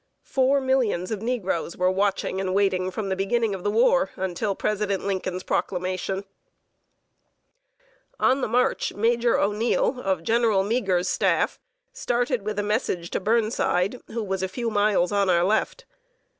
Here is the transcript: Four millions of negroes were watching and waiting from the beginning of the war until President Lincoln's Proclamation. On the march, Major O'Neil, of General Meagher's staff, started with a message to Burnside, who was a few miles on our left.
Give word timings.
Four 0.23 0.61
millions 0.61 1.11
of 1.11 1.21
negroes 1.21 1.77
were 1.77 1.91
watching 1.91 2.41
and 2.41 2.55
waiting 2.55 2.89
from 2.89 3.09
the 3.09 3.15
beginning 3.15 3.53
of 3.53 3.63
the 3.63 3.69
war 3.69 4.09
until 4.15 4.55
President 4.55 5.05
Lincoln's 5.05 5.43
Proclamation. 5.43 6.25
On 8.19 8.41
the 8.41 8.47
march, 8.47 8.93
Major 8.95 9.37
O'Neil, 9.39 9.99
of 9.99 10.23
General 10.23 10.63
Meagher's 10.63 11.07
staff, 11.07 11.59
started 11.93 12.41
with 12.41 12.57
a 12.57 12.63
message 12.63 13.11
to 13.11 13.19
Burnside, 13.19 14.01
who 14.07 14.23
was 14.23 14.41
a 14.41 14.47
few 14.47 14.71
miles 14.71 15.11
on 15.11 15.29
our 15.29 15.43
left. 15.43 15.85